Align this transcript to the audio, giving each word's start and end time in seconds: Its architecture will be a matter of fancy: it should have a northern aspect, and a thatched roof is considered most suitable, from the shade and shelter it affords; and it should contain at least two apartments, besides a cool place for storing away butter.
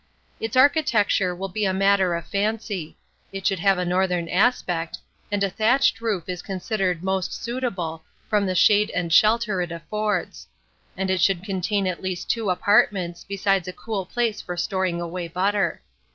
Its 0.39 0.57
architecture 0.57 1.35
will 1.35 1.47
be 1.47 1.63
a 1.63 1.71
matter 1.71 2.15
of 2.15 2.25
fancy: 2.25 2.97
it 3.31 3.45
should 3.45 3.59
have 3.59 3.77
a 3.77 3.85
northern 3.85 4.27
aspect, 4.29 4.97
and 5.31 5.43
a 5.43 5.49
thatched 5.51 6.01
roof 6.01 6.23
is 6.25 6.41
considered 6.41 7.03
most 7.03 7.31
suitable, 7.31 8.01
from 8.27 8.47
the 8.47 8.55
shade 8.55 8.89
and 8.95 9.13
shelter 9.13 9.61
it 9.61 9.71
affords; 9.71 10.47
and 10.97 11.11
it 11.11 11.21
should 11.21 11.43
contain 11.43 11.85
at 11.85 12.01
least 12.01 12.31
two 12.31 12.49
apartments, 12.49 13.23
besides 13.29 13.67
a 13.67 13.73
cool 13.73 14.03
place 14.03 14.41
for 14.41 14.57
storing 14.57 14.99
away 14.99 15.27
butter. 15.27 15.81